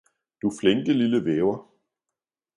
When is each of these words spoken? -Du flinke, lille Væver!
-Du 0.41 0.51
flinke, 0.59 0.93
lille 0.93 1.21
Væver! 1.25 1.63